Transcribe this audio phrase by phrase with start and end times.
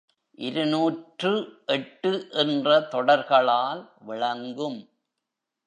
[0.37, 1.61] இருநூற்று
[1.65, 2.27] எட்டு
[2.31, 4.79] என்ற தொடர்களால் விளங்கும்.